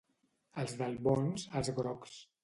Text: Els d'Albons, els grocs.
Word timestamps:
Els 0.61 0.71
d'Albons, 0.79 1.43
els 1.61 1.69
grocs. 1.81 2.17